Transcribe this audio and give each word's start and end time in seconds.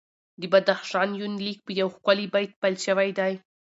د 0.41 0.43
بدخشان 0.53 1.09
یونلیک 1.19 1.57
په 1.65 1.71
یو 1.79 1.89
ښکلي 1.95 2.25
بیت 2.33 2.51
پیل 2.61 2.75
شوی 2.85 3.09
دی. 3.19 3.33